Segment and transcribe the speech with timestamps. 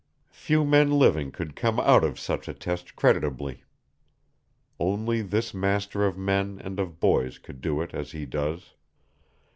[0.33, 3.65] Few men living could come out of a such a test creditably;
[4.79, 8.73] only this master of men and of boys could do it as he does.